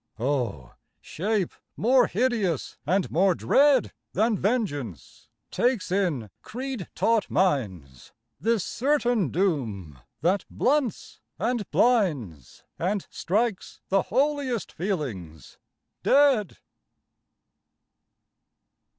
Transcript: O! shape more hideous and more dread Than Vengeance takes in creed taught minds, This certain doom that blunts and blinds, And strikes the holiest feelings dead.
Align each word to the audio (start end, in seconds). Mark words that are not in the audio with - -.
O! 0.19 0.73
shape 0.99 1.53
more 1.77 2.07
hideous 2.07 2.75
and 2.87 3.11
more 3.11 3.35
dread 3.35 3.93
Than 4.13 4.35
Vengeance 4.35 5.29
takes 5.51 5.91
in 5.91 6.31
creed 6.41 6.89
taught 6.95 7.29
minds, 7.29 8.11
This 8.39 8.63
certain 8.65 9.29
doom 9.29 9.99
that 10.21 10.43
blunts 10.49 11.21
and 11.37 11.69
blinds, 11.69 12.63
And 12.79 13.05
strikes 13.11 13.81
the 13.89 14.01
holiest 14.01 14.71
feelings 14.71 15.59
dead. 16.01 16.57